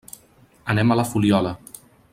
[0.73, 1.55] Anem a la Fuliola.